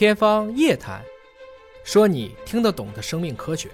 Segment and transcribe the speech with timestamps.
[0.00, 1.02] 天方夜谭，
[1.84, 3.68] 说你听得懂的生命科学。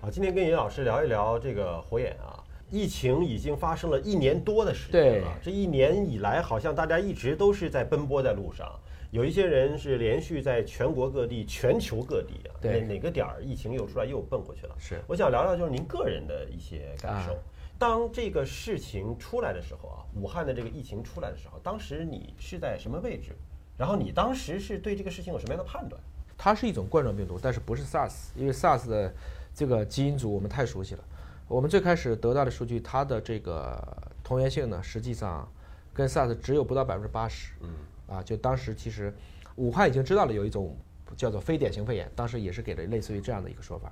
[0.00, 2.38] 啊，今天跟尹老师聊一聊这个火眼啊。
[2.70, 8.78] 疫情已经发生了一年多的时间了，这一年以来，好像大家一直都是在奔波在路上。
[9.10, 14.76] 有一些人是连续在全国各地、全球各地啊，哪哪个点儿疫情又出来又奔过去了。
[14.78, 17.36] 是，我想聊聊就是您个人的一些感受。
[17.76, 23.34] 当这个事情出来的时候啊，武汉的这个疫情出来的时候，当时你是在什么位置？
[23.80, 25.98] 然后你当时是对这个事情有什么样的判断？
[26.36, 29.10] 它是一种冠状病毒，但是不是 SARS，因为 SARS 的
[29.54, 31.04] 这个基因组我们太熟悉了。
[31.48, 33.82] 我们最开始得到的数据，它的这个
[34.22, 35.50] 同源性呢，实际上
[35.94, 37.54] 跟 SARS 只有不到百分之八十。
[37.62, 37.70] 嗯。
[38.06, 39.14] 啊，就当时其实
[39.56, 40.76] 武汉已经知道了有一种
[41.16, 43.90] 叫做非典型肺炎，当时也是给了类似于这样的一个说法。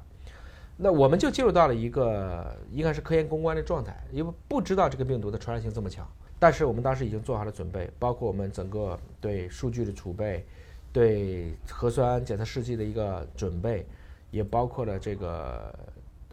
[0.77, 6.07] 那我们就进入到了一个应该是科研攻关的状态，因为不知道这个病毒的传染性这么强。
[6.41, 10.45] 但是我们当时已经做好了准备，包括我们整个对数据的储备，
[10.93, 13.85] 对核酸检测试剂的一个准备，
[14.31, 15.75] 也包括了这个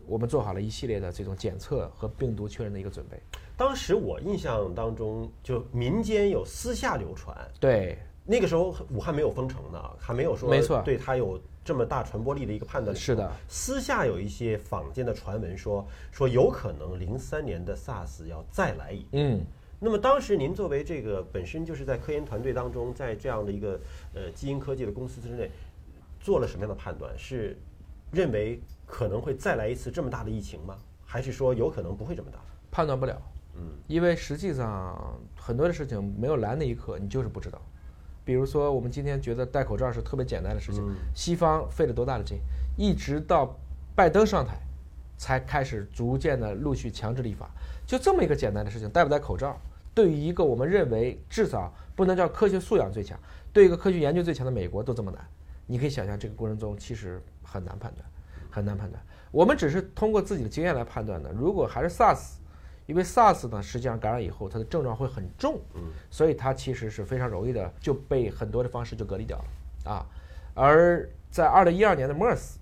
[0.05, 3.19] 我们做好了一系列的这种检测和病毒确认的一个准备。
[3.57, 12.95] 当时我印象当中，就民间有私下流传，对，那个时候武汉没有封城呢，还没有说没错，对它有这么大传播力的一个判断。
[12.95, 19.33] 是的，私下有一些坊间的传闻说，说有可能零三年的 SARS 要再来一遍。
[19.33, 19.45] 嗯。
[19.79, 23.79] 那么当时您作为这个本身就是在科研团队当中，在这样的一个
[24.13, 25.51] 呃基因科技的公司之内，
[26.19, 27.13] 做了什么样的判断？
[27.17, 27.57] 是
[28.11, 30.77] 认为可能会再来一次这么大的疫情吗？
[31.05, 32.39] 还是说有可能不会这么大？
[32.71, 33.21] 判断不了，
[33.55, 37.61] 嗯，因为实际上很多的事情没有来那一刻，你就是不知道。
[38.23, 42.39] 比如说我们今天觉得戴口罩是特别简单的事情，西方费了多大的劲，
[42.75, 43.55] 一直到
[43.95, 44.59] 拜登上台，
[45.17, 47.49] 才开始逐渐的陆续强制立法。
[47.85, 49.59] 就这么一个简单的事情，戴不戴口罩，
[49.93, 53.19] 对于一个我们认为至少不能叫科学素养最强，
[53.53, 55.25] 对一个科学研究最强的美国都这么难，
[55.67, 58.05] 你可以想象这个过程中其实很难判断，
[58.49, 59.01] 很难判断。
[59.31, 61.31] 我们只是通过自己的经验来判断的。
[61.31, 62.37] 如果还是 SARS，
[62.85, 70.05] 因为 SARS 呢，实际上感染以后它的症状会很重，嗯，所以它其实是非常容易的就被很多的方式就隔离掉了啊。
[70.53, 72.55] 而在二零一二年的 MERS，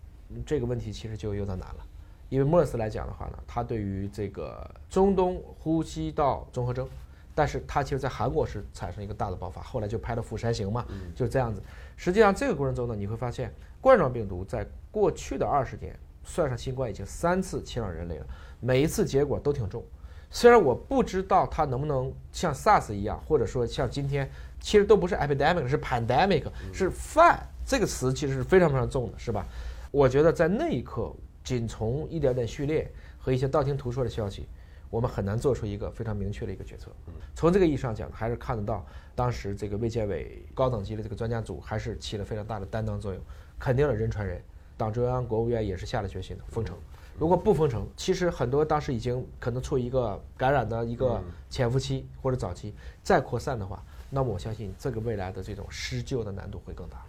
[0.46, 1.86] 这个问题其实就有点难了。
[2.34, 6.90] 因为 MERS 来讲的话呢，他对于这个中东呼吸道综合征，
[7.36, 10.84] 但是他其实在韩国是产生一个大的爆发，后来就拍了《釜山行》嘛，
[11.16, 11.62] 就这样子。
[11.96, 18.26] 实际上这个过程中呢，你会发现冠状病毒在过去的二十年，算上新冠已经三次侵扰人类了，
[18.60, 19.84] 每一次结果都挺重。
[20.32, 24.28] 虽然我不知道它能不能像 SARS 一样，或者说像今天，
[24.60, 29.46] 其实都不是 epidemic，是 pandemic，是 “fan” 这个词其实是非常非常重的，是吧？
[29.92, 31.14] 我觉得在那一刻。
[31.44, 34.48] 仅从一点点序列和一些道听途说的消息，
[34.90, 36.92] 我们很难做出一个非常明确的一个决策。
[37.36, 43.22] 从这个意义上讲，还是看得到当时这个卫健委高等级的这个专家组还是起了非常大的担当作用，
[43.60, 44.42] 肯定了人传人。
[44.76, 46.76] 党中央、国务院也是下了决心的封城。
[47.20, 57.06] 如果不封城，其实很多当时已经可能处于一个感染的一个潜伏期或者早期，再扩散的话，那么我相信这个未来的这种施救的难度会更大。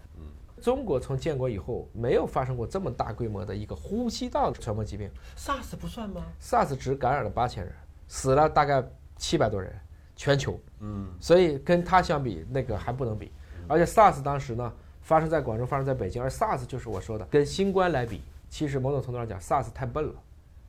[0.65, 7.71] 中国从建国以后没有发生过这么大规模的一个呼吸道传播疾病，SARS 不算吗？SARS 只感染了八千人，
[8.09, 8.83] 死了大概
[9.19, 9.71] 七百多人，
[10.17, 10.59] 全球。
[10.81, 13.31] 嗯，所以跟它相比，那个还不能比。
[13.69, 14.73] 而且 SARS 当时呢，
[15.03, 20.15] 发生在广州，发生在北京，而 SARS 就是我说的，跟新冠来比，其实某种程度上讲，SARS 太笨了，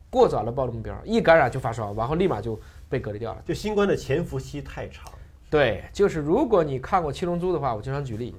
[0.10, 3.42] 过早的暴露目标，一感染就发烧，然后立马就被隔离掉了。
[3.46, 5.10] 就新冠的潜伏期太长。
[5.50, 8.36] 对，就是如果你看过《七龙珠》的话，我经常举例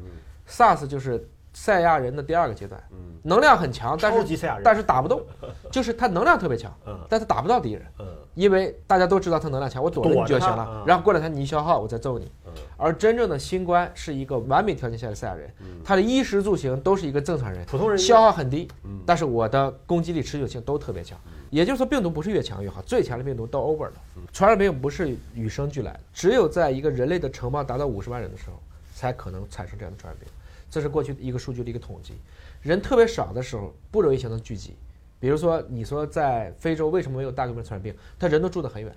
[0.47, 1.27] ，SARS 就是。
[1.59, 5.23] 赛亚人的第二个阶段，嗯，能量很强，但是但是打不动，
[5.73, 15.51] 就是他能量特别强，嗯，但他打不到敌人，嗯，因为大家都知道他能量强，我躲了你就行了，然后过两天你一消耗，我再揍你，嗯，而真正的新冠是一个完美条件下的赛亚人，
[15.83, 21.19] 他的衣食住行都是一个正常人，普通人消耗很低，嗯，但是我的攻击力、持久性都特别强，
[21.49, 23.95] 也就是说病毒不是越强越好，最强的病毒都 over 了，
[24.31, 28.61] 传染病不是与生俱来的，只有在一个人类的城邦达到五十万人的时候，
[28.95, 30.29] 才可能产生这样的传染病。
[30.71, 32.15] 这是过去一个数据的一个统计，
[32.63, 34.77] 人特别少的时候不容易形成聚集。
[35.19, 37.95] 比如说，你说在非洲为什么没有大规模传染病？
[38.19, 38.95] 他人都住得很远。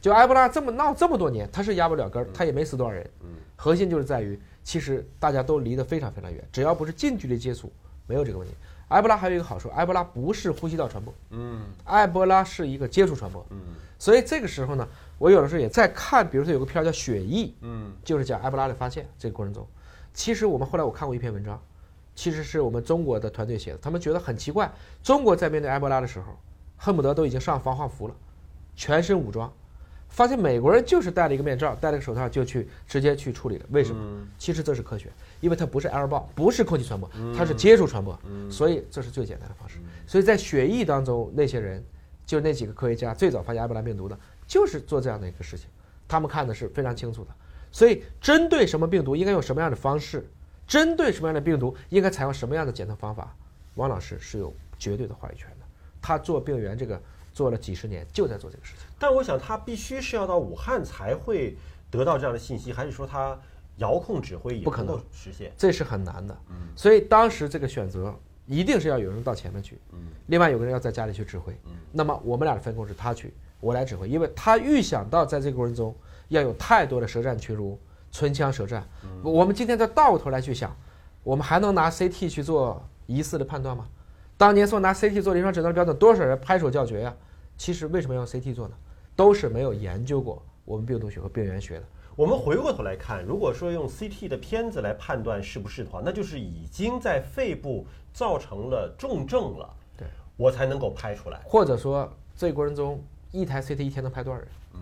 [0.00, 3.08] 就埃博拉这么闹这么多年，他是压不了根儿，他也没死多少人。
[3.56, 7.72] 核心就是在于，其实大家都离得非常非常远，只要不是近距离接触，
[8.06, 8.54] 没有这个问题。
[8.88, 13.58] 埃博拉还有一个好处，埃博拉不是呼吸道传播，嗯，埃博拉是一个接触传播，嗯，
[13.98, 19.66] 所以这个时候呢，我有的时候也在看，比如说有个片儿叫《血疫》，嗯，就是讲埃博拉的发现这个过程中。
[20.14, 21.60] 其实我们后来我看过一篇文章，
[22.14, 23.78] 其实是我们中国的团队写的。
[23.78, 24.72] 他们觉得很奇怪，
[25.02, 26.38] 中国在面对埃博拉的时候，
[26.76, 28.14] 恨不得都已经上防化服了，
[28.76, 29.52] 全身武装，
[30.08, 33.66] 发现美国人就是戴了一个面罩，戴了个手套就去直接去处理了。
[33.70, 34.26] 为什么？
[34.38, 38.16] 其实这是科学，因为它不是 air b a l l 不是空气传播，它是接触传播，
[38.48, 39.78] 所以这是最简单的方式。
[40.06, 41.84] 所以在血液当中，那些人
[42.24, 44.16] 就那几个科学家最早发现埃博拉病毒的，
[44.46, 45.68] 就是做这样的一个事情。
[46.06, 47.30] 他们看的是非常清楚的。
[47.74, 50.24] 所以针对什么病毒应该用什么样的方式，
[50.66, 53.36] 针对什么样的病毒应该采用什么样的检测方法，
[53.74, 55.66] 王老师是有绝对的话语权的。
[56.00, 57.02] 他做病原这个。
[57.34, 58.86] 做了几十年，就在做这个事情。
[58.96, 61.56] 但我想，他必须是要到武汉才会
[61.90, 63.36] 得到这样的信息，还是说他
[63.78, 65.50] 遥控指挥也不可能实现？
[65.58, 66.38] 这是很难的。
[66.50, 66.68] 嗯。
[66.76, 68.14] 所以当时这个选择
[68.46, 69.98] 一定是要有人到前面去，嗯。
[70.28, 71.72] 另外有个人要在家里去指挥，嗯。
[71.90, 75.92] 那么我们俩的分工是他去，我来指挥，因为他预想到在这个过程中
[76.28, 77.78] 要有太多的舌战群儒、
[78.12, 78.86] 唇枪舌战。
[79.22, 80.74] 我们今天再倒过头来去想，
[81.22, 83.86] 我们还能拿 CT 去做疑似的判断吗？
[84.36, 87.14] 当年说拿 CT 做临床诊断标准，多少人拍手叫绝呀？
[87.56, 88.74] 其实为什么要用 CT 做呢？
[89.14, 91.84] 都是没有研究过我们病毒学和病原学的。
[92.16, 99.72] 我们回过头来看，如果说用 CT 的片子来判断是不是的话，那就是已经在肺部造成了重症了。
[99.96, 101.40] 对，我才能够拍出来。
[101.44, 103.00] 或者说，这过程中
[103.30, 104.48] 一台 CT 一天能拍多少人？
[104.74, 104.80] 嗯，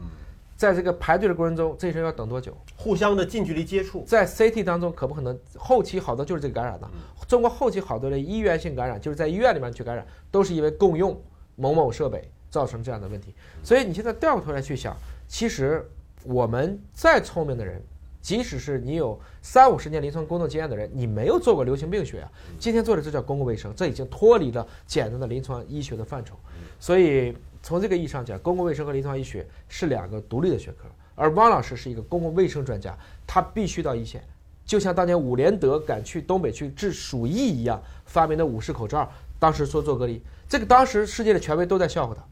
[0.62, 2.56] 在这个排队的过程中，这些人要等多久？
[2.76, 6.88] 互相的近距离接触，在 CT 当中可不可能后期好多就是这个感染的？
[7.26, 11.20] 中国后期好多的医源性感染，就是在医院里面去感染，都是因为共用
[11.56, 12.30] 某某设备。
[12.52, 14.94] 造成这样的问题，所以你现在掉过头来去想，
[15.26, 15.88] 其实
[16.22, 17.82] 我们再聪明的人，
[18.20, 26.36] 即使是你有三五十年临床工作经验的人，你没有做过流行病学啊，今天做的这叫公共卫生，这已经脱离了简单的临床医学的范畴。
[26.78, 30.88] 所以从这个意义上讲，公共卫生和临床医学是两个独立的学科。
[31.14, 34.24] 而汪老师是一个公共卫生专家，他必须到一线，
[34.64, 42.22] 就像当年伍连德赶去东北去治鼠疫一样，发明的五式口罩，当时说做隔离，这个当时世界的权威都在笑话他。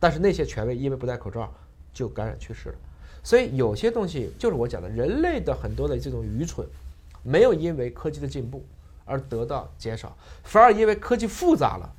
[0.00, 1.52] 但是那些权威因为不戴口罩
[1.92, 2.74] 就感染去世了，
[3.22, 6.66] 所以有些东西就是我讲的，人类的很多的这种愚蠢，
[7.22, 8.64] 没有因为科技的进步
[9.04, 11.94] 而得到减少，反而因为科技复杂了，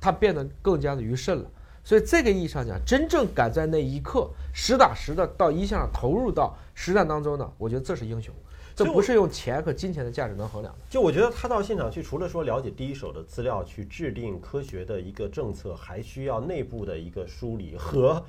[0.00, 1.44] 它变得更加的愚甚了。
[1.88, 8.34] 所以这个意义上讲，真正敢在那一刻实打实的到一线上投入到实战当中呢，我觉得这是英雄。
[8.76, 10.80] 这不是用钱和金钱的价值能衡量的。
[10.90, 18.22] 就我觉得他到现场去，除了说了解第一手的资料，去制定科学的一个政策，还需要内部的一个梳理和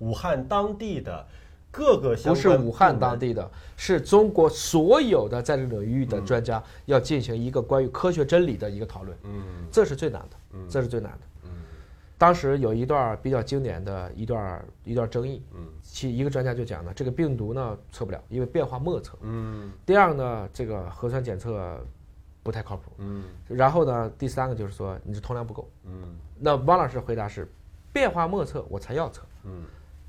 [0.00, 1.24] 武汉当地的
[1.70, 2.34] 各个相关。
[2.34, 9.16] 不是武汉当地的，是中国所有的在这领域的专家要进行一个关于科学真理的一个讨论。
[9.22, 9.40] 嗯，
[9.70, 10.36] 这是最难的。
[10.54, 11.18] 嗯，这是最难的。
[12.18, 19.70] 当时有一段比较经典的一段一段争议，嗯，其一个专家就讲呢，这个病毒呢测不了，因为变化莫测，嗯。
[19.86, 21.80] 第二呢，这个核酸检测
[22.42, 23.22] 不太靠谱，嗯。
[23.46, 26.16] 然后呢，第三个就是说你这通量不够，嗯。
[26.36, 27.48] 那汪老师回答是，
[27.92, 29.62] 变化莫测我才要测，嗯。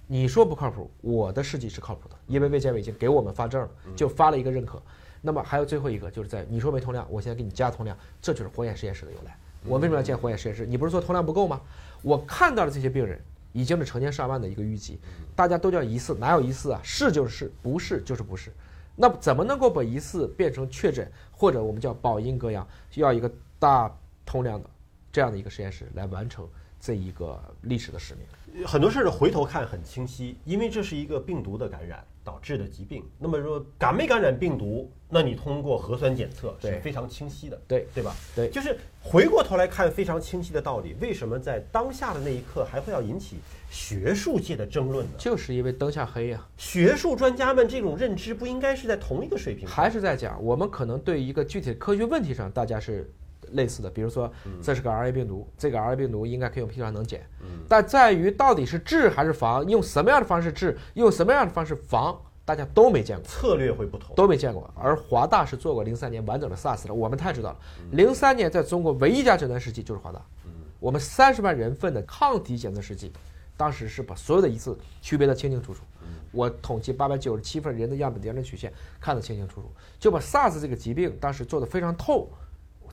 [0.08, 4.82] 你说不靠谱，我的试剂是靠谱的，因为卫健委已经给我们发证了，就发了一个认可。
[5.22, 9.38] 那么还有最后一个就是在你说没通量，我现在给你加通量，这就是火眼实验室的由来。
[9.66, 10.66] 我为什么要建火眼实验室？
[10.66, 11.62] 你不是说通量不够吗？
[12.02, 13.20] 我看到的这些病人，
[13.52, 15.00] 已经是成千上万的一个淤积，
[15.36, 16.80] 大家都叫疑似，哪有疑似啊？
[16.84, 18.52] 是就是是，不是就是不是。
[18.96, 23.90] 那怎么能够把疑似变成确诊，或者我们叫保阴隔阳，需要一个大
[24.26, 24.70] 通量的
[25.12, 26.48] 这样的一个实验室来完成
[26.80, 28.66] 这一个历史的使命。
[28.66, 32.04] 很多事儿回头看很清晰，因为这是一个病毒的感染。
[32.22, 38.16] 导致的疾病，那么说感没感染病毒，那你通过核酸检测是非常清晰的，对对吧？
[38.36, 40.96] 对，就是回过头来看非常清晰的道理。
[41.02, 43.38] 为什么在当下的那一刻还会要引起
[43.72, 45.14] 学术界的争论呢？
[45.18, 46.46] 就是因为灯下黑呀。
[46.56, 49.68] 学术专家们这种认知不应该是在同一个水平？
[49.68, 53.12] 还是在讲我们可能对一个具体的科学问题上，大家是。
[53.52, 54.32] 类似的，比如说，
[54.62, 57.26] 这是个 RA 病毒，这个 RA 病毒应该可以用 PCR 能检，
[57.68, 64.72] 但在于到底是治还是防，用什么样的方式治，用什么样的方式防，大家都没见过，策略会不同，都没见过。
[64.76, 67.58] 而华大是做过零三年完整的 SARS 的，我们太知道了。
[67.92, 70.22] 零三年在中国唯一一家诊断试剂就是华大，
[70.80, 73.12] 我们三十万人份的抗体检测试剂，
[73.58, 75.82] 当时是把所有的一次区别的清清楚楚。
[76.32, 82.30] 我统计八百九十七份人的样本点点曲线看得清清楚楚，就把 SARS 这个疾病当时做得非常透。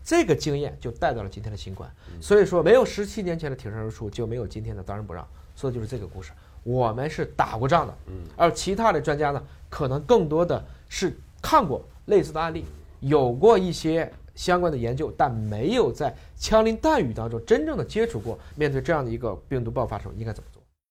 [0.06, 5.26] 这个经验就带到了今天的新冠，所以说没有十七年前的挺身而出，就没有今天的当仁不让。
[5.56, 6.30] 说的就是这个故事。
[6.62, 7.94] 我们是打过仗的，
[8.36, 12.64] 而其他的专家呢，可能更多的是看过类似的案例，
[13.00, 18.38] 有过一些相关的研究，但没有在枪林弹雨当中真正的接触过。
[18.54, 20.55] 面对这样的一个病毒爆发时候，应该怎么做？